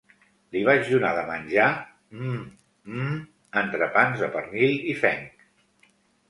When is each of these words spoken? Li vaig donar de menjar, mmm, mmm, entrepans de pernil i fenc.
Li 0.53 0.61
vaig 0.67 0.87
donar 0.93 1.09
de 1.17 1.25
menjar, 1.27 1.67
mmm, 2.21 2.39
mmm, 2.95 3.19
entrepans 3.63 4.25
de 4.25 4.31
pernil 4.39 4.75
i 4.95 4.97
fenc. 5.05 5.47